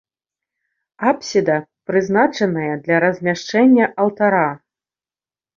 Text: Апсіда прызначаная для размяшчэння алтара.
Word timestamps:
Апсіда 1.11 1.57
прызначаная 1.91 2.71
для 2.87 2.97
размяшчэння 3.05 3.85
алтара. 4.07 4.45